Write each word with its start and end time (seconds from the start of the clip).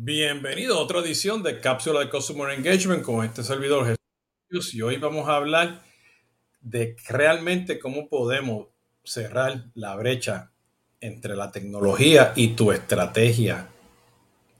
Bienvenido 0.00 0.78
a 0.78 0.82
otra 0.82 1.00
edición 1.00 1.42
de 1.42 1.58
Cápsula 1.58 1.98
de 1.98 2.08
Customer 2.08 2.56
Engagement 2.56 3.02
con 3.02 3.24
este 3.24 3.42
servidor 3.42 3.98
Jesús 4.48 4.72
y 4.72 4.80
hoy 4.80 4.96
vamos 4.96 5.28
a 5.28 5.34
hablar 5.34 5.82
de 6.60 6.94
realmente 7.08 7.80
cómo 7.80 8.08
podemos 8.08 8.68
cerrar 9.02 9.64
la 9.74 9.96
brecha 9.96 10.52
entre 11.00 11.34
la 11.34 11.50
tecnología 11.50 12.32
y 12.36 12.54
tu 12.54 12.70
estrategia 12.70 13.70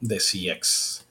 de 0.01 0.17
CX. 0.17 1.07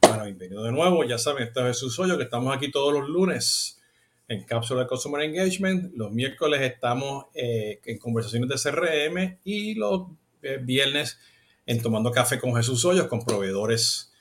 Bueno, 0.00 0.24
bienvenido 0.26 0.62
de 0.62 0.70
nuevo, 0.70 1.02
ya 1.02 1.18
saben, 1.18 1.48
este 1.48 1.60
es 1.62 1.66
Jesús 1.66 1.98
Hoyo, 1.98 2.16
que 2.16 2.24
estamos 2.24 2.56
aquí 2.56 2.70
todos 2.70 2.92
los 2.92 3.08
lunes 3.08 3.82
en 4.28 4.44
Cápsula 4.44 4.82
de 4.82 4.86
Customer 4.86 5.22
Engagement. 5.22 5.92
Los 5.96 6.12
miércoles 6.12 6.60
estamos 6.60 7.26
eh, 7.34 7.80
en 7.84 7.98
conversaciones 7.98 8.48
de 8.48 8.70
CRM 8.70 9.38
y 9.42 9.74
los 9.74 10.06
eh, 10.42 10.60
viernes 10.62 11.18
en 11.66 11.80
Tomando 11.80 12.10
Café 12.10 12.38
con 12.38 12.54
Jesús 12.54 12.84
Hoyos, 12.84 13.06
con 13.06 13.24
proveedores 13.24 14.12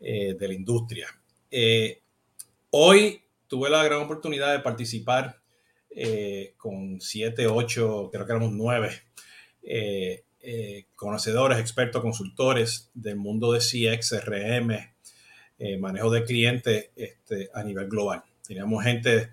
eh, 0.00 0.34
de 0.38 0.48
la 0.48 0.54
industria. 0.54 1.08
Eh, 1.50 2.02
hoy 2.70 3.22
tuve 3.46 3.70
la 3.70 3.84
gran 3.84 4.00
oportunidad 4.00 4.52
de 4.52 4.60
participar 4.60 5.40
eh, 5.90 6.54
con 6.56 7.00
siete, 7.00 7.46
ocho, 7.46 8.10
creo 8.12 8.26
que 8.26 8.32
éramos 8.32 8.52
nueve 8.52 9.02
conocedores, 10.94 11.58
expertos, 11.58 12.00
consultores 12.00 12.90
del 12.94 13.16
mundo 13.16 13.52
de 13.52 13.58
CX, 13.58 14.24
RM, 14.24 15.78
manejo 15.78 16.10
de 16.10 16.24
clientes 16.24 16.90
este, 16.96 17.50
a 17.52 17.62
nivel 17.62 17.86
global. 17.86 18.22
Teníamos 18.46 18.82
gente 18.82 19.30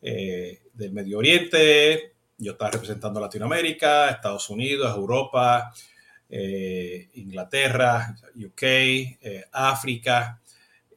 del 0.00 0.92
Medio 0.92 1.18
Oriente, 1.18 2.14
yo 2.38 2.52
estaba 2.52 2.72
representando 2.72 3.20
Latinoamérica, 3.20 4.10
Estados 4.10 4.50
Unidos, 4.50 4.96
Europa, 4.96 5.72
eh, 6.28 7.08
Inglaterra, 7.14 8.16
UK, 8.34 8.62
eh, 8.62 9.44
África. 9.52 10.40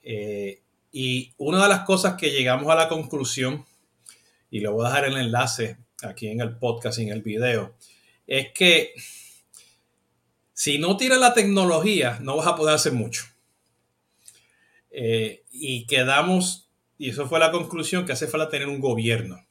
Eh, 0.02 0.62
y 0.92 1.34
una 1.38 1.64
de 1.64 1.70
las 1.70 1.82
cosas 1.82 2.16
que 2.16 2.32
llegamos 2.32 2.70
a 2.72 2.76
la 2.76 2.90
conclusión, 2.90 3.66
y 4.50 4.60
le 4.60 4.70
voy 4.70 4.86
a 4.86 4.90
dejar 4.90 5.06
el 5.06 5.18
enlace 5.18 5.78
aquí 6.02 6.28
en 6.28 6.42
el 6.42 6.58
podcast 6.58 6.98
y 7.00 7.04
en 7.04 7.10
el 7.10 7.22
video, 7.22 7.76
es 8.26 8.52
que 8.54 8.94
si 10.54 10.80
no 10.80 10.98
tiras 10.98 11.20
la 11.20 11.34
tecnología, 11.34 12.18
no 12.22 12.38
vas 12.38 12.48
a 12.48 12.56
poder 12.56 12.76
hacer 12.76 12.94
mucho. 12.94 13.26
y 15.52 15.86
quedamos, 15.86 16.70
y 16.98 17.10
eso 17.12 17.28
fue 17.28 17.40
la 17.40 17.52
conclusión, 17.52 18.06
que 18.06 18.14
hace 18.14 18.28
falta 18.28 18.50
tener 18.50 18.68
un 18.68 18.80
gobierno 18.80 19.49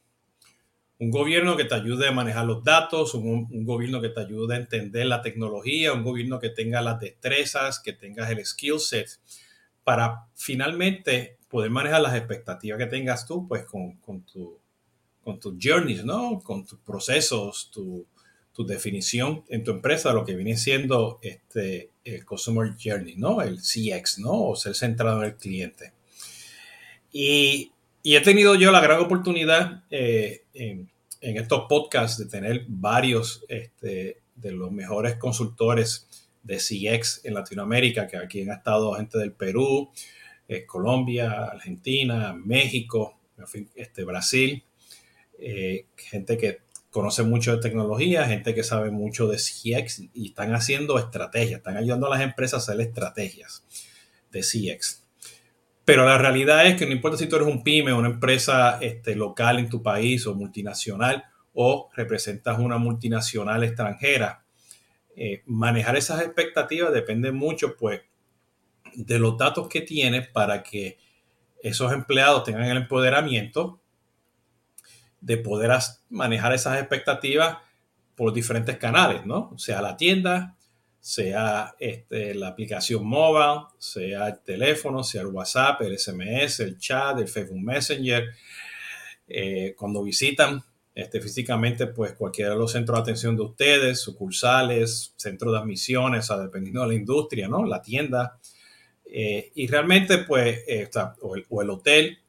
un 0.99 1.11
gobierno 1.11 1.55
que 1.55 1.63
te 1.63 1.75
ayude 1.75 2.09
a 2.09 2.11
manejar 2.11 2.45
los 2.45 2.61
datos, 2.63 3.13
un, 3.13 3.47
gobierno 3.65 4.01
que 4.01 4.09
te 4.09 4.19
ayude 4.19 4.55
a 4.55 4.59
entender 4.59 5.05
la 5.05 5.21
tecnología, 5.21 5.93
un 5.93 6.03
gobierno 6.03 6.39
que 6.39 6.49
tenga 6.49 6.81
las 6.81 6.99
destrezas, 6.99 7.79
que 7.79 7.93
tengas 7.93 8.29
el 8.29 8.45
skill 8.45 8.79
set 8.79 9.07
para 9.85 10.27
finalmente 10.35 11.37
poder 11.47 11.71
manejar 11.71 12.01
las 12.01 12.15
expectativas 12.15 12.77
que 12.77 12.85
tengas 12.85 13.25
tú, 13.25 13.47
pues 13.47 13.65
con, 13.65 13.97
tu, 14.25 14.59
con 15.23 15.39
tus 15.39 15.55
journeys, 15.59 16.03
¿no? 16.03 16.41
Con 16.41 16.65
tus 16.65 16.79
procesos, 16.79 17.71
tu, 17.71 18.05
definición 18.67 19.45
en 19.47 19.63
tu 19.63 19.71
empresa, 19.71 20.11
lo 20.11 20.25
que 20.25 20.35
viene 20.35 20.57
siendo 20.57 21.17
este, 21.21 21.91
el 22.03 22.25
Customer 22.25 22.69
Journey, 22.77 23.15
¿no? 23.15 23.41
El 23.41 23.61
CX, 23.61 24.19
¿no? 24.19 24.49
O 24.49 24.55
ser 24.57 24.75
centrado 24.75 25.23
en 25.23 25.29
el 25.29 25.37
cliente. 25.37 25.93
Y 27.13 27.71
y 28.01 28.15
he 28.15 28.21
tenido 28.21 28.55
yo 28.55 28.71
la 28.71 28.81
gran 28.81 28.99
oportunidad 28.99 29.83
eh, 29.89 30.43
en, 30.53 30.89
estos 31.21 31.65
podcasts 31.67 32.17
de 32.17 32.27
tener 32.27 32.65
varios 32.67 33.43
este, 33.49 34.21
de 34.35 34.51
los 34.51 34.71
mejores 34.71 35.15
consultores 35.15 36.07
de 36.43 36.57
CX 36.57 37.25
en 37.25 37.33
Latinoamérica, 37.33 38.07
que 38.07 38.17
aquí 38.17 38.41
han 38.41 38.51
estado 38.51 38.93
gente 38.93 39.17
del 39.17 39.33
Perú, 39.33 39.91
eh, 40.47 40.65
Colombia, 40.65 41.43
Argentina, 41.43 42.33
México, 42.33 43.19
este, 43.75 44.05
Brasil, 44.05 44.63
eh, 45.37 45.87
gente 45.97 46.37
que 46.37 46.59
conoce 46.89 47.23
mucho 47.23 47.55
de 47.55 47.61
tecnología, 47.61 48.25
gente 48.25 48.55
que 48.55 48.63
sabe 48.63 48.89
mucho 48.89 49.27
de 49.27 49.37
CX 49.37 50.03
y 50.13 50.29
están 50.29 50.55
haciendo 50.55 50.97
estrategias, 50.97 51.59
están 51.59 51.77
ayudando 51.77 52.07
a 52.07 52.11
las 52.11 52.21
empresas 52.21 52.67
a 52.67 52.71
hacer 52.71 52.81
estrategias 52.81 53.63
de 54.31 54.41
CX. 54.41 55.03
Pero 55.89 56.05
la 56.05 56.19
realidad 56.19 56.67
es 56.67 56.75
que 56.75 56.85
no 56.85 56.91
importa 56.91 57.17
si 57.17 57.25
tú 57.25 57.37
eres 57.37 57.47
un 57.47 57.63
pyme 57.63 57.91
una 57.91 58.09
empresa 58.09 58.77
este, 58.79 59.15
local 59.15 59.57
en 59.57 59.69
tu 59.69 59.81
país 59.81 60.27
o 60.27 60.35
multinacional 60.35 61.25
o 61.55 61.89
representas 61.95 62.59
una 62.59 62.77
multinacional 62.77 63.63
extranjera, 63.63 64.45
eh, 65.15 65.41
manejar 65.47 65.97
esas 65.97 66.21
expectativas 66.21 66.93
depende 66.93 67.31
mucho 67.31 67.75
pues 67.75 68.01
de 68.93 69.17
los 69.17 69.35
datos 69.35 69.67
que 69.67 69.81
tienes 69.81 70.27
para 70.27 70.61
que 70.61 70.99
esos 71.63 71.91
empleados 71.91 72.43
tengan 72.43 72.65
el 72.65 72.77
empoderamiento 72.77 73.81
de 75.21 75.37
poder 75.37 75.71
manejar 76.11 76.53
esas 76.53 76.77
expectativas 76.77 77.57
por 78.13 78.31
diferentes 78.31 78.77
canales, 78.77 79.25
¿no? 79.25 79.49
O 79.55 79.57
sea, 79.57 79.81
la 79.81 79.97
tienda, 79.97 80.55
sea 80.99 81.75
este, 81.79 82.33
la 82.35 82.49
aplicación 82.49 83.05
móvil, 83.05 83.65
sea 83.77 84.27
el 84.27 84.39
teléfono, 84.39 85.03
sea 85.03 85.21
el 85.21 85.27
WhatsApp, 85.27 85.81
el 85.81 85.97
SMS, 85.97 86.59
el 86.59 86.77
chat, 86.77 87.17
el 87.19 87.27
Facebook 87.27 87.61
Messenger. 87.61 88.25
Eh, 89.27 89.75
cuando 89.77 90.03
visitan 90.03 90.61
este, 90.93 91.21
físicamente, 91.21 91.87
pues 91.87 92.13
cualquiera 92.13 92.51
de 92.51 92.57
los 92.57 92.71
centros 92.73 92.97
de 92.97 93.01
atención 93.01 93.35
de 93.37 93.43
ustedes, 93.43 94.01
sucursales, 94.01 95.13
centros 95.15 95.53
de 95.53 95.59
admisiones, 95.59 96.29
o 96.29 96.41
dependiendo 96.41 96.81
de 96.81 96.87
la 96.87 96.95
industria, 96.95 97.47
¿no? 97.47 97.65
La 97.65 97.81
tienda. 97.81 98.37
Eh, 99.05 99.51
y 99.55 99.67
realmente, 99.67 100.19
pues, 100.19 100.63
eh, 100.67 100.89
o, 101.21 101.61
el, 101.61 101.69
hotel, 101.69 102.19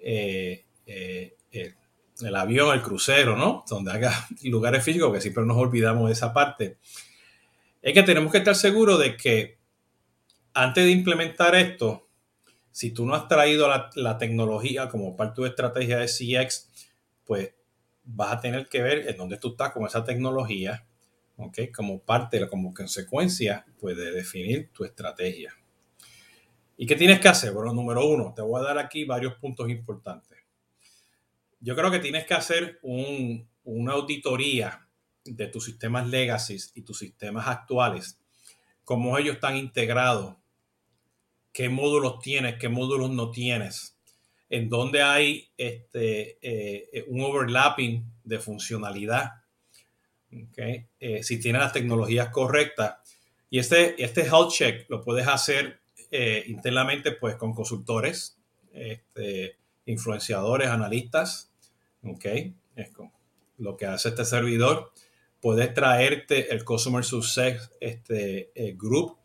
el, 0.00 0.64
el 0.86 2.36
avión, 2.36 2.72
el 2.72 2.82
crucero, 2.82 3.36
¿no? 3.36 3.64
Donde 3.68 3.90
haga 3.90 4.28
lugares 4.44 4.84
físicos, 4.84 5.12
que 5.12 5.20
siempre 5.20 5.44
nos 5.44 5.56
olvidamos 5.56 6.06
de 6.06 6.12
esa 6.12 6.32
parte 6.32 6.76
es 7.82 7.92
que 7.92 8.02
tenemos 8.04 8.30
que 8.30 8.38
estar 8.38 8.54
seguros 8.54 9.00
de 9.00 9.16
que 9.16 9.58
antes 10.54 10.84
de 10.84 10.92
implementar 10.92 11.56
esto, 11.56 12.08
si 12.70 12.92
tú 12.92 13.04
no 13.04 13.14
has 13.14 13.26
traído 13.26 13.68
la, 13.94 14.18
tecnología 14.18 14.88
como 14.88 15.16
parte 15.16 15.32
de 15.32 15.34
tu 15.34 15.44
estrategia 15.46 15.98
de 15.98 16.06
CX, 16.06 16.70
pues 17.24 17.52
vas 18.04 18.32
a 18.32 18.40
tener 18.40 18.68
que 18.68 18.82
ver 18.82 19.08
en 19.08 19.16
dónde 19.16 19.36
tú 19.36 19.50
estás 19.50 19.72
con 19.72 19.84
esa 19.84 20.04
tecnología, 20.04 20.86
¿ok? 21.36 21.58
Como 21.74 22.00
parte, 22.00 22.48
como 22.48 22.72
consecuencia, 22.72 23.66
pues 23.78 23.96
de 23.96 24.12
definir 24.12 24.70
tu 24.72 24.84
estrategia. 24.84 25.52
¿Y 26.76 26.86
qué 26.86 26.96
tienes 26.96 27.20
que 27.20 27.28
hacer? 27.28 27.52
Bueno, 27.52 27.72
número 27.72 28.06
uno, 28.06 28.32
te 28.34 28.42
voy 28.42 28.60
a 28.60 28.64
dar 28.64 28.78
aquí 28.78 29.04
varios 29.04 29.34
puntos 29.34 29.68
importantes. 29.68 30.38
Yo 31.60 31.76
creo 31.76 31.90
que 31.90 31.98
tienes 31.98 32.26
que 32.26 32.34
hacer 32.34 32.80
una 32.82 33.92
auditoría 33.92 34.88
de 35.24 35.46
tus 35.46 35.64
sistemas 35.64 36.08
legacy 36.08 36.56
y 36.74 36.82
tus 36.82 36.98
sistemas 36.98 37.46
actuales, 37.48 38.18
cómo 38.84 39.16
ellos 39.18 39.36
están 39.36 39.56
integrados, 39.56 40.36
qué 41.52 41.68
módulos 41.68 42.20
tienes, 42.20 42.56
qué 42.58 42.68
módulos 42.68 43.10
no 43.10 43.30
tienes, 43.30 43.98
en 44.48 44.68
dónde 44.68 45.02
hay 45.02 45.50
este, 45.56 46.38
eh, 46.42 47.04
un 47.08 47.22
overlapping 47.22 48.04
de 48.24 48.38
funcionalidad, 48.38 49.32
okay? 50.50 50.86
Eh, 51.00 51.22
si 51.22 51.40
tienes 51.40 51.62
las 51.62 51.72
tecnologías 51.72 52.28
correctas. 52.28 52.96
Y 53.48 53.58
este, 53.58 54.02
este 54.02 54.22
health 54.22 54.50
check 54.50 54.88
lo 54.88 55.02
puedes 55.02 55.26
hacer 55.26 55.80
eh, 56.10 56.44
internamente 56.46 57.12
pues, 57.12 57.36
con 57.36 57.54
consultores, 57.54 58.38
este, 58.72 59.56
influenciadores, 59.86 60.68
analistas. 60.68 61.50
Okay? 62.02 62.54
Es 62.76 62.90
lo 63.58 63.76
que 63.76 63.86
hace 63.86 64.10
este 64.10 64.24
servidor 64.24 64.92
puedes 65.42 65.74
traerte 65.74 66.54
el 66.54 66.64
Customer 66.64 67.04
Success 67.04 67.72
este, 67.80 68.52
eh, 68.54 68.76
Group 68.78 69.18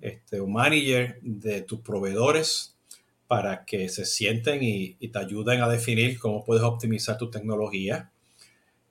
este, 0.00 0.38
o 0.38 0.46
Manager 0.46 1.18
de 1.20 1.62
tus 1.62 1.80
proveedores 1.80 2.78
para 3.26 3.64
que 3.64 3.88
se 3.88 4.06
sienten 4.06 4.62
y, 4.62 4.94
te 4.94 5.18
ayuden 5.18 5.60
a 5.62 5.68
definir 5.68 6.20
cómo 6.20 6.44
puedes 6.44 6.62
optimizar 6.62 7.18
tu 7.18 7.30
tecnología. 7.30 8.12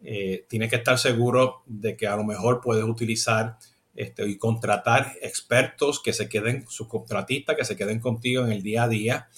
Eh, 0.04 0.46
tienes 0.50 0.70
que 0.70 0.76
estar 0.76 1.00
seguro 1.00 1.64
de 1.66 1.96
que 1.96 2.08
a 2.08 2.18
lo 2.18 2.26
mejor 2.26 2.60
puedes 2.60 2.84
utilizar 2.84 3.58
este, 3.96 4.28
y 4.28 4.38
contratar 4.38 5.14
expertos 5.22 6.02
que 6.02 6.12
se 6.12 6.28
queden, 6.28 6.66
subcontratistas, 6.68 7.56
que 7.56 7.64
se 7.64 7.78
queden 7.78 8.02
contigo 8.02 8.44
en 8.44 8.52
el 8.52 8.62
día 8.62 8.84
a 8.84 8.90
día 8.90 9.30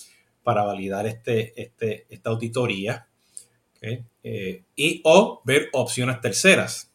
para 0.42 0.64
validar 0.64 1.06
este, 1.06 1.62
este, 1.62 2.08
esta 2.10 2.32
auditoría. 2.32 3.08
Eh, 4.24 4.64
y 4.76 5.02
o 5.06 5.44
ver 5.46 5.70
opciones 5.74 6.20
terceras. 6.20 6.92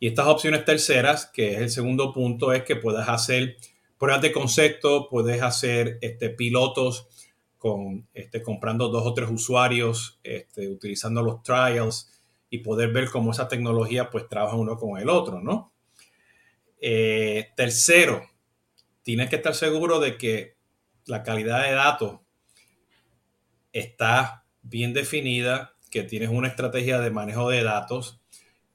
Y 0.00 0.06
estas 0.08 0.26
opciones 0.26 0.64
terceras, 0.64 1.26
que 1.26 1.52
es 1.52 1.60
el 1.60 1.70
segundo 1.70 2.12
punto, 2.12 2.54
es 2.54 2.64
que 2.64 2.74
puedes 2.74 3.06
hacer 3.06 3.58
pruebas 3.98 4.22
de 4.22 4.32
concepto, 4.32 5.08
puedes 5.10 5.42
hacer 5.42 5.98
este, 6.00 6.30
pilotos 6.30 7.06
con, 7.58 8.08
este, 8.14 8.42
comprando 8.42 8.88
dos 8.88 9.06
o 9.06 9.12
tres 9.12 9.28
usuarios, 9.30 10.18
este, 10.24 10.70
utilizando 10.70 11.22
los 11.22 11.42
trials 11.42 12.10
y 12.48 12.58
poder 12.58 12.92
ver 12.92 13.10
cómo 13.10 13.32
esa 13.32 13.46
tecnología 13.46 14.08
pues 14.08 14.26
trabaja 14.26 14.56
uno 14.56 14.78
con 14.78 14.98
el 14.98 15.10
otro, 15.10 15.42
¿no? 15.42 15.74
Eh, 16.80 17.48
tercero, 17.54 18.26
tienes 19.02 19.28
que 19.28 19.36
estar 19.36 19.54
seguro 19.54 20.00
de 20.00 20.16
que 20.16 20.56
la 21.04 21.22
calidad 21.22 21.62
de 21.62 21.72
datos 21.72 22.20
está 23.74 24.46
bien 24.62 24.94
definida, 24.94 25.74
que 25.90 26.04
tienes 26.04 26.30
una 26.30 26.48
estrategia 26.48 27.00
de 27.00 27.10
manejo 27.10 27.50
de 27.50 27.62
datos 27.62 28.22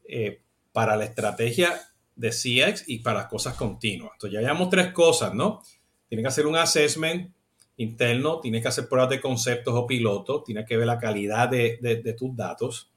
eh, 0.07 0.44
para 0.75 0.97
la 0.97 1.05
estrategia 1.05 1.73
de 2.17 2.31
CX 2.31 2.83
y 2.87 2.99
para 2.99 3.19
las 3.19 3.27
cosas 3.27 3.55
continuas. 3.55 4.11
Entonces 4.11 4.33
ya 4.33 4.41
llevamos 4.41 4.69
tres 4.69 4.91
cosas, 4.91 5.33
¿no? 5.33 5.61
Tienes 6.09 6.25
que 6.25 6.27
hacer 6.27 6.45
un 6.45 6.57
assessment 6.57 7.33
interno, 7.77 8.41
tienes 8.41 8.61
que 8.61 8.67
hacer 8.67 8.89
pruebas 8.89 9.09
de 9.09 9.21
conceptos 9.21 9.73
o 9.73 9.87
pilotos, 9.87 10.43
tienes 10.43 10.65
que 10.65 10.75
ver 10.75 10.85
la 10.85 10.99
calidad 10.99 11.47
de, 11.47 12.15
tus 12.17 12.35
datos. 12.35 12.91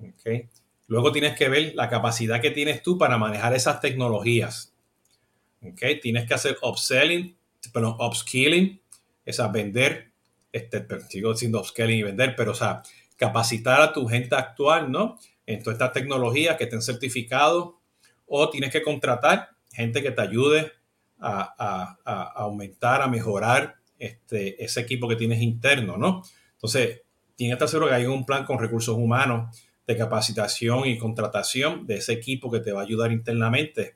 ¿okay? 0.00 0.48
Luego 0.88 1.12
tienes 1.12 1.36
que 1.36 1.48
ver 1.48 1.72
la 1.76 1.88
capacidad 1.88 2.40
que 2.40 2.50
tienes 2.50 2.82
tú 2.82 2.98
para 2.98 3.16
manejar 3.16 3.54
esas 3.54 3.80
tecnologías. 3.80 4.74
¿okay? 5.62 6.00
Tienes 6.00 6.26
que 6.26 6.34
hacer 6.34 6.58
upselling, 6.62 7.36
perdón, 7.72 7.94
upskilling, 8.00 8.80
es 9.24 9.40
vender, 9.52 10.10
este, 10.50 10.84
sigo 11.08 11.32
diciendo 11.32 11.60
upscaling 11.60 11.98
y 11.98 12.02
vender, 12.02 12.34
pero 12.36 12.50
o 12.50 12.56
sea, 12.56 12.82
capacitar 13.16 13.80
a 13.82 13.92
tu 13.92 14.08
gente 14.08 14.34
actual, 14.34 14.90
¿no? 14.90 15.16
En 15.48 15.62
todas 15.62 15.76
estas 15.76 15.94
tecnologías 15.94 16.58
que 16.58 16.64
estén 16.64 16.82
certificados 16.82 17.70
o 18.26 18.50
tienes 18.50 18.70
que 18.70 18.82
contratar 18.82 19.48
gente 19.72 20.02
que 20.02 20.10
te 20.10 20.20
ayude 20.20 20.72
a, 21.18 21.96
aumentar, 22.36 23.00
a 23.00 23.08
mejorar 23.08 23.76
este, 23.98 24.62
ese 24.62 24.80
equipo 24.80 25.08
que 25.08 25.16
tienes 25.16 25.40
interno, 25.40 25.96
¿no? 25.96 26.22
Entonces, 26.52 27.00
tienes 27.34 27.52
que 27.52 27.64
estar 27.64 27.68
seguro 27.68 27.88
que 27.88 27.94
hay 27.94 28.04
un 28.04 28.26
plan 28.26 28.44
con 28.44 28.58
recursos 28.58 28.94
humanos 28.94 29.58
de 29.86 29.96
capacitación 29.96 30.86
y 30.86 30.98
contratación 30.98 31.86
de 31.86 31.96
ese 31.96 32.12
equipo 32.12 32.50
que 32.50 32.60
te 32.60 32.72
va 32.72 32.82
a 32.82 32.84
ayudar 32.84 33.10
internamente 33.10 33.94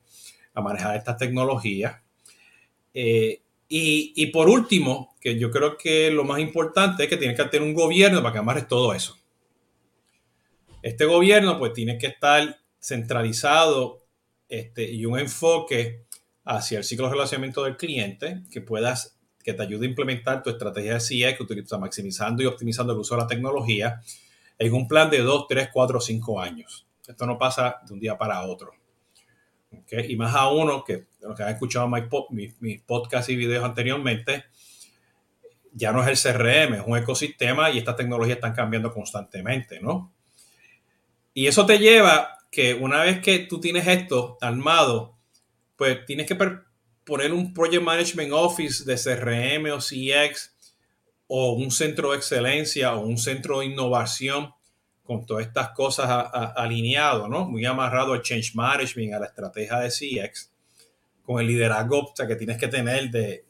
a 0.55 0.63
manejar 0.63 0.97
estas 0.97 1.19
tecnologías. 1.19 2.01
Eh, 2.95 3.43
y, 3.69 4.27
por 4.29 4.49
último, 4.49 5.15
que 5.21 5.39
yo 5.39 5.51
creo 5.51 5.77
que 5.77 6.11
lo 6.11 6.25
más 6.25 6.41
importante 6.41 7.05
es 7.05 7.11
que 7.11 7.19
tienes 7.19 7.37
que 7.37 7.45
tener 7.45 7.69
un 7.69 7.75
gobierno 7.75 8.23
para 8.23 8.33
que 8.33 8.39
amarres 8.39 8.69
todo 8.69 8.95
eso. 8.95 9.22
Este 10.83 11.05
gobierno 11.05 11.59
pues 11.59 11.73
tiene 11.73 11.97
que 11.97 12.09
estar 12.09 12.59
centralizado 12.81 14.05
este, 14.49 14.91
y 14.91 15.07
un 15.07 15.19
enfoque 15.19 16.05
hacia 16.45 16.79
el 16.79 16.85
ciclo 16.85 17.07
de 17.07 17.13
relacionamiento 17.13 17.65
del 17.65 17.77
cliente 17.77 18.43
que 18.51 18.61
puedas 18.61 19.17
que 19.43 19.55
te 19.55 19.63
ayude 19.63 19.87
a 19.87 19.89
implementar 19.91 20.43
tu 20.43 20.51
estrategia 20.51 20.95
de 20.95 21.01
CIE 21.01 21.37
que 21.37 21.43
utiliza 21.43 21.79
maximizando 21.79 22.43
y 22.43 22.47
optimizando 22.47 22.93
el 22.93 22.99
uso 22.99 23.17
de 23.17 23.23
la 23.23 23.27
tecnología 23.27 24.01
en 24.59 24.73
un 24.73 24.87
plan 24.87 25.11
de 25.11 25.19
2, 25.19 25.47
3, 25.49 25.71
4, 25.73 26.01
5 26.01 26.41
años. 26.41 26.87
Esto 27.07 27.27
no 27.27 27.39
pasa 27.39 27.81
de 27.85 27.93
un 27.93 28.01
día 28.01 28.17
para 28.17 28.43
otro. 28.43 28.73
Y 29.91 30.17
más 30.17 30.35
a 30.35 30.49
uno 30.49 30.85
que 30.85 31.07
los 31.21 31.37
que 31.37 31.43
han 31.43 31.49
escuchado 31.49 31.89
mis 31.89 32.83
podcasts 32.83 33.31
y 33.31 33.37
videos 33.37 33.65
anteriormente, 33.65 34.45
ya 35.73 35.93
no 35.93 36.07
es 36.07 36.09
el 36.09 36.33
CRM, 36.33 36.75
es 36.75 36.83
un 36.87 36.97
ecosistema 36.97 37.71
y 37.71 37.79
estas 37.79 37.97
tecnologías 37.97 38.37
están 38.37 38.55
cambiando 38.55 38.93
constantemente, 38.93 39.81
¿no? 39.81 40.13
Y 41.35 41.47
eso 41.47 41.67
te 41.67 41.79
lleva 41.79 42.39
que 42.51 42.75
una 42.75 43.03
vez 43.03 43.21
que 43.21 43.39
tú 43.41 43.61
tienes 43.61 43.87
esto 43.87 44.37
armado, 44.41 45.17
pues 45.77 46.05
tienes 46.05 46.27
que 46.27 46.37
poner 47.05 47.33
un 47.33 47.55
Project 47.55 47.83
Management 47.83 48.33
Office 48.33 48.85
de 48.85 48.97
CRM 48.97 49.73
o 49.73 49.79
CX 49.79 50.55
o 51.27 51.53
un 51.53 51.71
centro 51.71 52.11
de 52.11 52.19
excelencia 52.19 52.95
o 52.95 53.01
un 53.07 53.17
centro 53.17 53.61
de 53.61 53.67
innovación 53.67 54.53
con 55.03 55.27
todas 55.27 55.47
estas 55.47 55.71
cosas 55.71 56.09
alineado, 56.57 57.29
¿no? 57.29 57.47
Muy 57.47 57.65
amarrado 57.65 58.13
al 58.13 58.23
change 58.23 58.55
management, 58.55 59.15
a 59.15 59.19
la 59.19 59.27
estrategia 59.27 59.79
de 59.79 59.89
CX, 59.89 60.53
con 61.23 61.41
el 61.41 61.47
liderazgo 61.47 62.13
que 62.15 62.37
tienes 62.37 62.59
que 62.59 62.69
tener 62.69 63.11
de, 63.11 63.45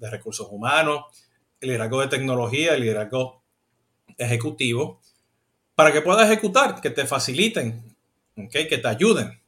recursos 0.00 0.48
humanos, 0.50 1.04
el 1.60 1.68
liderazgo 1.68 2.00
de 2.00 2.08
tecnología, 2.08 2.74
el 2.74 2.80
liderazgo 2.80 3.42
ejecutivo, 4.16 5.00
para 5.78 5.92
que 5.92 6.02
puedas 6.02 6.28
ejecutar, 6.28 6.80
que 6.80 6.90
te 6.90 7.06
faciliten, 7.06 7.80
¿okay? 8.36 8.66
que 8.66 8.78
te 8.78 8.88
ayuden. 8.88 9.40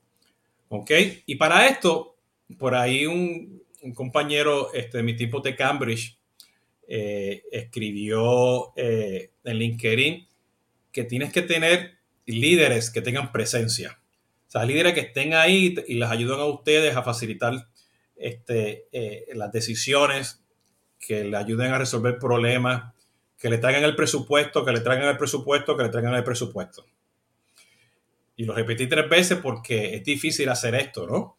¿okay? 0.68 1.24
Y 1.26 1.34
para 1.34 1.66
esto, 1.66 2.14
por 2.56 2.76
ahí 2.76 3.04
un, 3.04 3.64
compañero 3.94 4.72
este, 4.72 4.98
de 4.98 5.02
mi 5.02 5.16
tipo 5.16 5.40
de 5.40 5.56
Cambridge 5.56 6.20
eh, 6.86 7.42
escribió 7.50 8.72
eh, 8.76 9.32
en 9.42 9.56
LinkedIn 9.56 10.28
que 10.92 11.02
tienes 11.02 11.32
que 11.32 11.42
tener 11.42 11.98
líderes 12.26 12.92
que 12.92 13.02
tengan 13.02 13.32
presencia. 13.32 14.00
O 14.46 14.50
sea, 14.52 14.64
líderes 14.64 14.94
que 14.94 15.00
estén 15.00 15.34
ahí 15.34 15.74
y 15.88 15.94
les 15.94 16.10
ayuden 16.10 16.38
a 16.38 16.44
ustedes 16.44 16.94
a 16.94 17.02
facilitar 17.02 17.54
este, 18.14 18.86
eh, 18.92 19.26
las 19.34 19.50
decisiones, 19.50 20.44
que 21.00 21.24
le 21.24 21.36
ayuden 21.36 21.72
a 21.72 21.78
resolver 21.78 22.20
problemas, 22.20 22.94
que 23.40 23.48
le 23.48 23.56
traigan 23.56 23.84
el 23.84 23.96
presupuesto, 23.96 24.64
que 24.64 24.72
le 24.72 24.80
traigan 24.80 25.08
el 25.08 25.16
presupuesto, 25.16 25.74
que 25.74 25.84
le 25.84 25.88
traigan 25.88 26.14
el 26.14 26.22
presupuesto. 26.22 26.84
Y 28.36 28.44
lo 28.44 28.54
repetí 28.54 28.86
tres 28.86 29.08
veces 29.08 29.38
porque 29.38 29.96
es 29.96 30.04
difícil 30.04 30.48
hacer 30.50 30.74
esto, 30.74 31.06
¿no? 31.06 31.38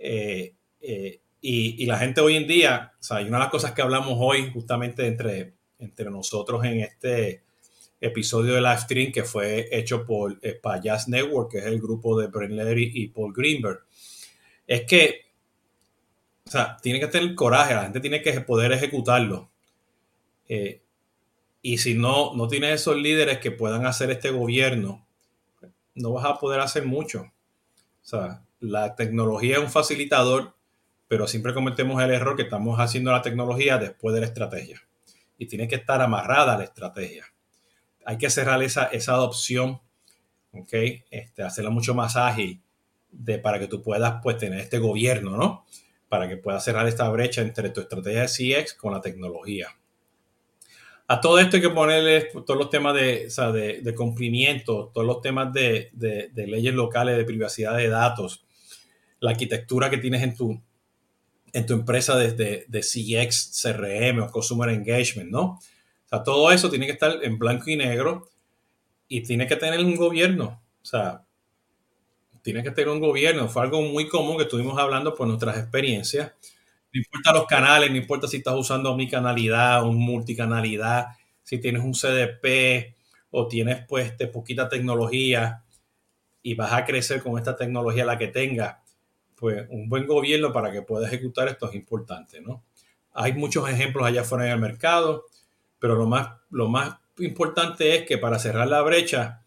Eh, 0.00 0.54
eh, 0.80 1.20
y, 1.42 1.84
la 1.86 1.98
gente 1.98 2.22
hoy 2.22 2.36
en 2.36 2.46
día, 2.46 2.94
o 2.98 3.02
sea, 3.02 3.20
y 3.20 3.28
una 3.28 3.36
de 3.36 3.44
las 3.44 3.50
cosas 3.50 3.72
que 3.72 3.82
hablamos 3.82 4.14
hoy 4.18 4.50
justamente 4.50 5.06
entre, 5.06 5.54
entre 5.78 6.10
nosotros 6.10 6.64
en 6.64 6.80
este 6.80 7.42
episodio 8.00 8.54
de 8.54 8.62
live 8.62 8.78
stream 8.78 9.12
que 9.12 9.22
fue 9.22 9.68
hecho 9.70 10.06
por 10.06 10.38
eh, 10.42 10.60
Network, 11.06 11.52
que 11.52 11.58
es 11.58 11.66
el 11.66 11.80
grupo 11.80 12.18
de 12.18 12.28
Brent 12.28 12.54
Levy 12.54 12.92
y 12.94 13.08
Paul 13.08 13.32
Greenberg. 13.34 13.80
Es 14.66 14.82
que, 14.82 15.26
o 16.46 16.50
sea, 16.50 16.78
tiene 16.82 16.98
que 16.98 17.08
tener 17.08 17.34
coraje, 17.34 17.74
la 17.74 17.84
gente 17.84 18.00
tiene 18.00 18.22
que 18.22 18.40
poder 18.40 18.72
ejecutarlo. 18.72 19.50
Eh, 20.48 20.82
y 21.62 21.78
si 21.78 21.94
no, 21.94 22.34
no 22.34 22.48
tienes 22.48 22.80
esos 22.80 22.96
líderes 22.96 23.38
que 23.38 23.50
puedan 23.50 23.86
hacer 23.86 24.10
este 24.10 24.30
gobierno, 24.30 25.06
no 25.94 26.12
vas 26.12 26.24
a 26.24 26.38
poder 26.38 26.60
hacer 26.60 26.84
mucho. 26.84 27.20
O 27.22 28.08
sea, 28.08 28.42
la 28.60 28.94
tecnología 28.94 29.56
es 29.56 29.62
un 29.62 29.70
facilitador, 29.70 30.54
pero 31.08 31.26
siempre 31.26 31.54
cometemos 31.54 32.02
el 32.02 32.10
error 32.10 32.36
que 32.36 32.42
estamos 32.42 32.78
haciendo 32.78 33.12
la 33.12 33.22
tecnología 33.22 33.78
después 33.78 34.14
de 34.14 34.20
la 34.20 34.26
estrategia. 34.26 34.82
Y 35.38 35.46
tiene 35.46 35.68
que 35.68 35.76
estar 35.76 36.00
amarrada 36.00 36.54
a 36.54 36.58
la 36.58 36.64
estrategia 36.64 37.26
hay 38.06 38.18
que 38.18 38.30
cerrar 38.30 38.62
esa, 38.62 38.84
esa 38.84 39.14
adopción, 39.14 39.80
¿ok? 40.52 40.72
Este, 41.10 41.42
hacerla 41.42 41.70
mucho 41.70 41.92
más 41.92 42.16
ágil 42.16 42.62
de, 43.10 43.38
para 43.38 43.58
que 43.58 43.66
tú 43.66 43.82
puedas 43.82 44.20
pues, 44.22 44.38
tener 44.38 44.60
este 44.60 44.78
gobierno, 44.78 45.36
¿no? 45.36 45.66
Para 46.08 46.28
que 46.28 46.36
puedas 46.36 46.64
cerrar 46.64 46.86
esta 46.86 47.08
brecha 47.08 47.42
entre 47.42 47.68
tu 47.70 47.80
estrategia 47.80 48.22
de 48.22 48.28
CX 48.64 48.74
con 48.74 48.92
la 48.92 49.00
tecnología. 49.00 49.76
A 51.08 51.20
todo 51.20 51.38
esto 51.38 51.56
hay 51.56 51.62
que 51.62 51.70
ponerle 51.70 52.30
todos 52.44 52.58
los 52.58 52.68
temas 52.68 52.94
de, 52.94 53.80
de, 53.82 53.94
cumplimiento, 53.94 54.90
todos 54.92 55.06
los 55.06 55.20
temas 55.20 55.52
de, 55.52 55.90
de, 55.92 56.46
leyes 56.46 56.74
locales 56.74 57.16
de 57.16 57.24
privacidad 57.24 57.76
de 57.76 57.88
datos, 57.88 58.44
la 59.20 59.30
arquitectura 59.30 59.88
que 59.88 59.98
tienes 59.98 60.22
en 60.22 60.34
tu, 60.34 60.60
en 61.52 61.64
tu 61.64 61.74
empresa 61.74 62.16
desde 62.16 62.66
de 62.66 62.80
CX, 62.80 63.62
CRM 63.62 64.22
o 64.22 64.30
Consumer 64.30 64.70
Engagement, 64.70 65.30
¿no? 65.30 65.42
O 65.44 66.08
sea, 66.08 66.22
todo 66.22 66.50
eso 66.50 66.70
tiene 66.70 66.86
que 66.86 66.92
estar 66.92 67.18
en 67.22 67.38
blanco 67.38 67.70
y 67.70 67.76
negro 67.76 68.28
y 69.08 69.22
tiene 69.22 69.46
que 69.46 69.56
tener 69.56 69.80
un 69.80 69.96
gobierno. 69.96 70.60
O 70.82 70.84
sea, 70.84 71.24
tiene 72.42 72.62
que 72.62 72.70
tener 72.70 72.90
un 72.90 73.00
gobierno. 73.00 73.48
Fue 73.48 73.62
algo 73.62 73.82
muy 73.82 74.08
común 74.08 74.36
que 74.36 74.44
estuvimos 74.44 74.78
hablando 74.78 75.14
por 75.14 75.26
nuestras 75.26 75.58
experiencias. 75.58 76.32
No 76.92 77.00
importa 77.00 77.32
los 77.32 77.46
canales, 77.46 77.90
no 77.90 77.96
importa 77.96 78.28
si 78.28 78.38
estás 78.38 78.54
usando 78.54 78.92
omnicanalidad 78.92 79.82
o 79.84 79.92
multicanalidad, 79.92 81.08
si 81.42 81.58
tienes 81.58 81.82
un 81.82 81.92
CDP 81.94 82.96
o 83.30 83.48
tienes 83.48 83.84
pues 83.86 84.16
de 84.18 84.26
poquita 84.28 84.68
tecnología 84.68 85.64
y 86.42 86.54
vas 86.54 86.72
a 86.72 86.84
crecer 86.84 87.22
con 87.22 87.38
esta 87.38 87.56
tecnología 87.56 88.04
la 88.04 88.18
que 88.18 88.28
tengas, 88.28 88.76
pues 89.36 89.66
un 89.70 89.88
buen 89.88 90.06
gobierno 90.06 90.52
para 90.52 90.72
que 90.72 90.82
pueda 90.82 91.06
ejecutar 91.06 91.48
esto 91.48 91.68
es 91.68 91.74
importante, 91.74 92.40
¿no? 92.40 92.64
Hay 93.12 93.32
muchos 93.32 93.68
ejemplos 93.68 94.06
allá 94.06 94.22
afuera 94.22 94.46
en 94.46 94.52
el 94.52 94.60
mercado. 94.60 95.26
Pero 95.78 95.94
lo 95.94 96.06
más, 96.06 96.30
lo 96.50 96.68
más 96.68 96.96
importante 97.18 97.94
es 97.96 98.06
que 98.06 98.18
para 98.18 98.38
cerrar 98.38 98.68
la 98.68 98.82
brecha, 98.82 99.44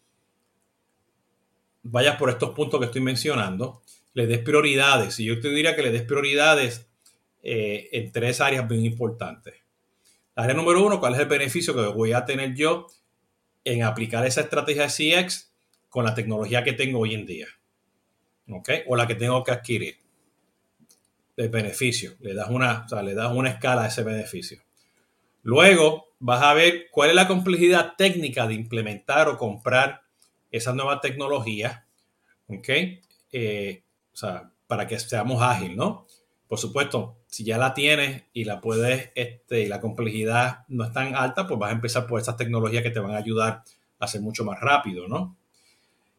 vayas 1.84 2.18
por 2.18 2.30
estos 2.30 2.52
puntos 2.52 2.80
que 2.80 2.86
estoy 2.88 3.02
mencionando, 3.02 3.82
le 4.14 4.28
des 4.28 4.40
prioridades. 4.40 5.20
Y 5.20 5.26
yo 5.26 5.40
te 5.40 5.50
diría 5.50 5.76
que 5.76 5.84
le 5.84 5.92
des 5.92 6.04
prioridades 6.04 6.89
eh, 7.42 7.90
en 7.92 8.12
tres 8.12 8.42
áreas 8.42 8.68
bien 8.68 8.86
importantes. 8.86 9.56
La 10.36 10.44
área 10.44 10.56
número 10.56 10.86
uno, 10.86 11.00
¿cuál 11.00 11.16
es 11.16 11.20
el 11.20 11.28
beneficio 11.28 11.74
que 11.76 11.82
voy 11.88 12.14
a 12.14 12.26
tener 12.26 12.56
yo 12.56 12.88
en 13.64 13.84
aplicar 13.84 14.26
esa 14.26 14.42
estrategia 14.42 14.88
de 14.88 15.26
CX 15.26 15.52
con 15.90 16.06
la 16.06 16.14
tecnología 16.14 16.64
que 16.64 16.74
tengo 16.74 17.00
hoy 17.00 17.14
en 17.14 17.26
día? 17.26 17.48
¿Ok? 18.50 18.70
O 18.88 18.96
la 18.96 19.08
que 19.08 19.16
tengo 19.16 19.44
que 19.44 19.52
adquirir. 19.52 19.98
El 21.36 21.50
beneficio. 21.50 22.16
Le 22.20 22.34
das 22.34 22.50
una, 22.50 22.86
le 23.04 23.14
das 23.14 23.32
una 23.32 23.50
escala 23.50 23.84
a 23.84 23.88
ese 23.88 24.04
beneficio. 24.04 24.62
Luego, 25.44 26.10
vas 26.20 26.44
a 26.44 26.54
ver 26.54 26.88
cuál 26.92 27.10
es 27.10 27.16
la 27.16 27.28
complejidad 27.28 27.94
técnica 27.98 28.46
de 28.46 28.56
implementar 28.56 29.30
o 29.30 29.38
comprar 29.38 30.04
esa 30.52 30.74
nueva 30.74 31.00
tecnología, 31.00 31.86
¿ok? 32.48 32.70
Eh, 33.32 33.84
o 34.12 34.18
sea, 34.18 34.52
para 34.68 34.88
que 34.88 35.00
seamos 35.00 35.42
ágiles, 35.42 35.78
¿no? 35.78 36.08
Por 36.50 36.58
supuesto, 36.58 37.20
si 37.28 37.44
ya 37.44 37.60
la 37.60 37.76
tienes 37.76 38.24
y 38.34 38.44
la 38.44 38.60
puedes, 38.60 39.12
este, 39.14 39.62
y 39.62 39.68
la 39.68 39.80
complejidad 39.80 40.66
no 40.68 40.84
es 40.84 40.92
tan 40.92 41.16
alta, 41.16 41.48
pues 41.48 41.60
vas 41.60 41.70
a 41.70 41.76
empezar 41.76 42.08
por 42.08 42.20
esas 42.20 42.38
tecnologías 42.38 42.82
que 42.82 42.90
te 42.90 43.00
van 43.00 43.12
a 43.12 43.20
ayudar 43.20 43.64
a 44.00 44.08
ser 44.08 44.22
mucho 44.22 44.44
más 44.44 44.60
rápido, 44.60 45.08
¿no? 45.08 45.38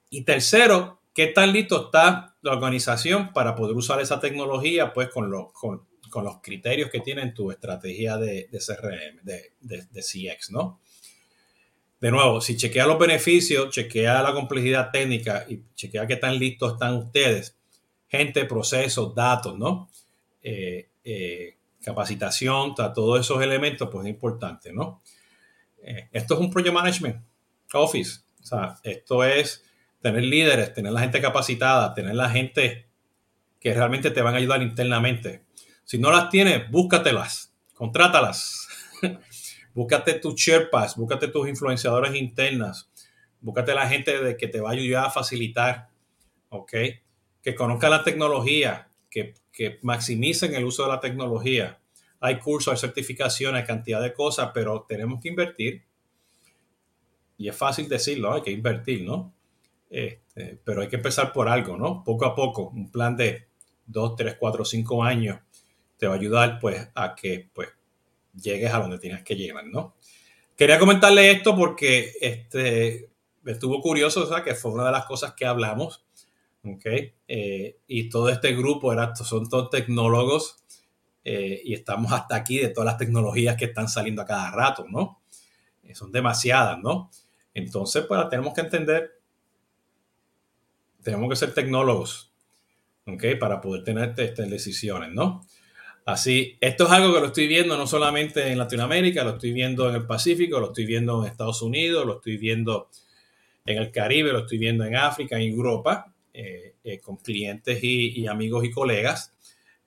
Y 0.08 0.22
tercero, 0.22 1.00
¿qué 1.12 1.26
tan 1.26 1.52
listo 1.52 1.86
está 1.86 2.36
la 2.42 2.52
organización 2.52 3.32
para 3.32 3.56
poder 3.56 3.76
usar 3.76 4.00
esa 4.00 4.20
tecnología, 4.20 4.92
pues 4.92 5.08
con, 5.08 5.28
con, 5.52 6.24
los 6.24 6.36
criterios 6.40 6.90
que 6.90 7.00
tiene 7.00 7.32
tu 7.32 7.50
estrategia 7.50 8.16
de, 8.16 8.48
CRM, 8.52 9.24
de, 9.24 9.52
de 9.60 10.00
CX, 10.00 10.52
¿no? 10.52 10.80
de 12.00 12.10
nuevo, 12.10 12.40
si 12.40 12.56
chequea 12.56 12.86
los 12.86 12.98
beneficios, 12.98 13.70
chequea 13.70 14.22
la 14.22 14.32
complejidad 14.32 14.90
técnica 14.90 15.44
y 15.48 15.62
chequea 15.74 16.06
qué 16.06 16.16
tan 16.16 16.38
listos 16.38 16.72
están 16.72 16.94
ustedes, 16.94 17.58
gente, 18.08 18.46
procesos, 18.46 19.14
datos, 19.14 19.58
¿no? 19.58 19.90
Eh, 20.42 20.90
eh, 21.04 21.56
capacitación, 21.82 22.74
todos 22.74 23.20
esos 23.20 23.42
elementos, 23.42 23.88
pues 23.90 24.04
es 24.04 24.10
importante, 24.10 24.72
¿no? 24.72 25.02
Eh, 25.82 26.08
esto 26.12 26.34
es 26.34 26.40
un 26.40 26.50
Project 26.50 26.74
Management 26.74 27.24
Office. 27.72 28.20
O 28.42 28.44
sea, 28.44 28.76
esto 28.82 29.24
es 29.24 29.64
tener 30.00 30.24
líderes, 30.24 30.74
tener 30.74 30.92
la 30.92 31.00
gente 31.00 31.20
capacitada, 31.20 31.94
tener 31.94 32.14
la 32.14 32.28
gente 32.28 32.86
que 33.58 33.74
realmente 33.74 34.10
te 34.10 34.22
van 34.22 34.34
a 34.34 34.38
ayudar 34.38 34.62
internamente. 34.62 35.44
Si 35.84 35.98
no 35.98 36.10
las 36.10 36.30
tienes, 36.30 36.70
búscatelas, 36.70 37.54
contrátalas. 37.74 38.68
búscate 39.74 40.14
tus 40.14 40.34
Sherpas, 40.34 40.96
búscate 40.96 41.28
tus 41.28 41.48
influenciadores 41.48 42.14
internas, 42.14 42.90
búscate 43.40 43.74
la 43.74 43.88
gente 43.88 44.22
de 44.22 44.36
que 44.36 44.48
te 44.48 44.60
va 44.60 44.70
a 44.70 44.72
ayudar 44.72 45.06
a 45.06 45.10
facilitar, 45.10 45.88
¿ok? 46.48 46.72
Que 47.42 47.54
conozca 47.54 47.88
la 47.88 48.02
tecnología, 48.02 48.88
que, 49.10 49.34
que 49.60 49.78
maximicen 49.82 50.54
el 50.54 50.64
uso 50.64 50.84
de 50.84 50.88
la 50.88 51.00
tecnología. 51.00 51.78
Hay 52.18 52.38
cursos, 52.38 52.72
hay 52.72 52.78
certificaciones, 52.78 53.60
hay 53.60 53.66
cantidad 53.66 54.00
de 54.00 54.14
cosas, 54.14 54.52
pero 54.54 54.86
tenemos 54.88 55.20
que 55.20 55.28
invertir. 55.28 55.84
Y 57.36 57.46
es 57.46 57.54
fácil 57.54 57.86
decirlo, 57.86 58.32
hay 58.32 58.40
que 58.40 58.52
invertir, 58.52 59.04
¿no? 59.04 59.34
Este, 59.90 60.58
pero 60.64 60.80
hay 60.80 60.88
que 60.88 60.96
empezar 60.96 61.30
por 61.34 61.46
algo, 61.46 61.76
¿no? 61.76 62.02
Poco 62.02 62.24
a 62.24 62.34
poco, 62.34 62.70
un 62.70 62.90
plan 62.90 63.14
de 63.18 63.48
dos, 63.84 64.16
tres, 64.16 64.36
cuatro, 64.40 64.64
cinco 64.64 65.04
años 65.04 65.38
te 65.98 66.06
va 66.06 66.14
a 66.14 66.16
ayudar 66.16 66.58
pues 66.58 66.88
a 66.94 67.14
que 67.14 67.50
pues 67.52 67.68
llegues 68.34 68.72
a 68.72 68.78
donde 68.78 68.98
tienes 68.98 69.22
que 69.22 69.36
llegar, 69.36 69.66
¿no? 69.66 69.94
Quería 70.56 70.78
comentarle 70.78 71.30
esto 71.30 71.54
porque 71.54 72.14
este, 72.22 73.10
estuvo 73.44 73.82
curioso, 73.82 74.22
o 74.22 74.26
sea, 74.26 74.42
que 74.42 74.54
fue 74.54 74.72
una 74.72 74.86
de 74.86 74.92
las 74.92 75.04
cosas 75.04 75.34
que 75.34 75.44
hablamos, 75.44 76.06
¿ok? 76.64 76.86
Eh, 77.28 77.78
y 77.86 78.08
todo 78.08 78.28
este 78.28 78.54
grupo 78.54 78.92
era, 78.92 79.14
son 79.14 79.48
todos 79.48 79.70
tecnólogos 79.70 80.56
eh, 81.24 81.60
y 81.64 81.74
estamos 81.74 82.12
hasta 82.12 82.36
aquí 82.36 82.58
de 82.58 82.68
todas 82.68 82.86
las 82.86 82.98
tecnologías 82.98 83.56
que 83.56 83.66
están 83.66 83.88
saliendo 83.88 84.22
a 84.22 84.26
cada 84.26 84.50
rato, 84.50 84.86
¿no? 84.88 85.20
Eh, 85.84 85.94
son 85.94 86.12
demasiadas, 86.12 86.78
¿no? 86.78 87.10
Entonces, 87.54 88.04
pues 88.06 88.28
tenemos 88.28 88.54
que 88.54 88.60
entender, 88.62 89.20
tenemos 91.02 91.28
que 91.28 91.36
ser 91.36 91.52
tecnólogos, 91.52 92.32
¿ok? 93.06 93.24
Para 93.38 93.60
poder 93.60 93.84
tener 93.84 94.14
estas 94.16 94.50
decisiones, 94.50 95.12
¿no? 95.12 95.46
Así, 96.06 96.56
esto 96.60 96.84
es 96.86 96.90
algo 96.90 97.12
que 97.12 97.20
lo 97.20 97.26
estoy 97.26 97.46
viendo 97.46 97.76
no 97.76 97.86
solamente 97.86 98.50
en 98.50 98.58
Latinoamérica, 98.58 99.22
lo 99.22 99.30
estoy 99.30 99.52
viendo 99.52 99.88
en 99.88 99.96
el 99.96 100.06
Pacífico, 100.06 100.58
lo 100.58 100.68
estoy 100.68 100.86
viendo 100.86 101.22
en 101.22 101.30
Estados 101.30 101.60
Unidos, 101.62 102.06
lo 102.06 102.16
estoy 102.16 102.38
viendo 102.38 102.88
en 103.66 103.78
el 103.78 103.92
Caribe, 103.92 104.32
lo 104.32 104.40
estoy 104.40 104.58
viendo 104.58 104.84
en 104.84 104.96
África, 104.96 105.36
en 105.36 105.52
Europa, 105.52 106.12
con 107.02 107.16
clientes 107.16 107.78
y, 107.82 108.26
amigos 108.26 108.64
y 108.64 108.70
colegas. 108.70 109.34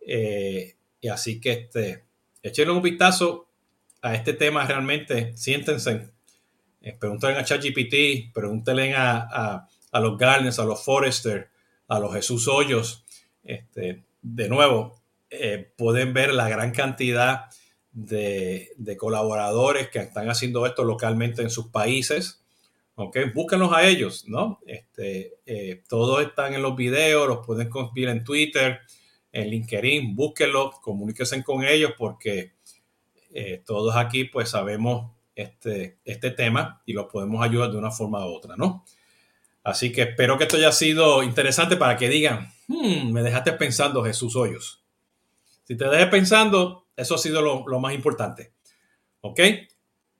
Eh, 0.05 0.75
y 0.99 1.07
así 1.07 1.39
que 1.39 1.51
este, 1.51 2.03
échenle 2.41 2.73
un 2.73 2.81
vistazo 2.81 3.49
a 4.01 4.15
este 4.15 4.33
tema 4.33 4.65
realmente, 4.65 5.35
siéntense, 5.37 6.11
pregúntenle 6.99 7.39
a 7.39 7.45
ChatGPT, 7.45 8.33
pregúntenle 8.33 8.93
a, 8.95 9.67
a, 9.91 9.99
los 9.99 10.17
Garners, 10.17 10.59
a 10.59 10.65
los 10.65 10.83
Forrester, 10.83 11.49
a 11.87 11.99
los 11.99 12.13
Jesús 12.13 12.47
Hoyos. 12.47 13.05
Este, 13.43 14.03
de 14.21 14.49
nuevo, 14.49 15.01
eh, 15.29 15.71
pueden 15.77 16.13
ver 16.13 16.33
la 16.33 16.47
gran 16.47 16.71
cantidad 16.71 17.45
de, 17.91 18.69
colaboradores 18.97 19.89
que 19.89 19.99
están 19.99 20.29
haciendo 20.29 20.65
esto 20.65 20.83
localmente 20.83 21.41
en 21.41 21.49
sus 21.49 21.67
países. 21.67 22.42
¿Ok? 22.95 23.17
Búsquenlos 23.33 23.73
a 23.73 23.85
ellos, 23.85 24.25
¿no? 24.27 24.59
Este, 24.65 25.39
eh, 25.45 25.83
todos 25.87 26.21
están 26.21 26.53
en 26.53 26.61
los 26.61 26.75
videos, 26.75 27.27
los 27.27 27.45
pueden 27.45 27.69
conseguir 27.69 28.09
en 28.09 28.23
Twitter, 28.23 28.79
en 29.31 29.49
LinkedIn, 29.49 30.15
búsquenlos, 30.15 30.79
comuníquense 30.79 31.43
con 31.43 31.63
ellos 31.63 31.93
porque 31.97 32.53
eh, 33.31 33.63
todos 33.65 33.95
aquí 33.95 34.25
pues 34.25 34.49
sabemos 34.49 35.11
este, 35.35 35.97
este 36.05 36.31
tema 36.31 36.81
y 36.85 36.93
los 36.93 37.07
podemos 37.07 37.43
ayudar 37.43 37.71
de 37.71 37.77
una 37.77 37.91
forma 37.91 38.25
u 38.25 38.33
otra, 38.33 38.55
¿no? 38.55 38.85
Así 39.63 39.91
que 39.91 40.03
espero 40.03 40.37
que 40.37 40.43
esto 40.43 40.57
haya 40.57 40.71
sido 40.71 41.23
interesante 41.23 41.77
para 41.77 41.97
que 41.97 42.09
digan, 42.09 42.53
hmm, 42.67 43.11
me 43.11 43.23
dejaste 43.23 43.53
pensando 43.53 44.03
Jesús 44.03 44.35
Hoyos. 44.35 44.83
Si 45.63 45.77
te 45.77 45.85
dejes 45.85 46.07
pensando, 46.07 46.87
eso 46.95 47.15
ha 47.15 47.17
sido 47.17 47.41
lo, 47.41 47.79
más 47.79 47.93
importante. 47.93 48.53
¿Ok? 49.21 49.39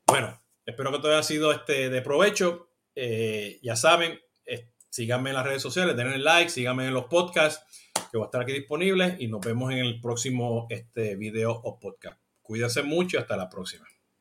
Bueno, 0.08 0.40
espero 0.66 0.92
que 0.92 1.00
todo 1.00 1.12
haya 1.12 1.24
sido 1.24 1.52
este, 1.52 1.90
de 1.90 2.02
provecho. 2.02 2.70
Eh, 2.96 3.60
ya 3.64 3.76
saben, 3.76 4.20
eh, 4.46 4.70
síganme 4.90 5.32
en 5.32 5.36
las 5.36 5.46
redes 5.46 5.62
sociales, 5.62 5.96
denle 5.96 6.20
like, 6.20 6.50
síganme 6.50 6.88
en 6.88 6.94
los 6.94 7.06
podcasts 7.06 7.92
que 8.12 8.18
va 8.18 8.26
a 8.26 8.28
estar 8.28 8.42
aquí 8.42 8.54
disponible 8.54 9.16
y 9.20 9.28
nos 9.28 9.42
vemos 9.42 9.72
en 9.72 9.80
el 9.80 10.00
próximo 10.00 10.68
este, 10.70 11.16
video 11.16 11.52
o 11.52 11.80
podcast. 11.80 12.20
Cuídense 12.42 12.84
mucho 12.84 13.18
y 13.18 13.20
hasta 13.20 13.38
la 13.38 13.50
próxima. 13.50 13.93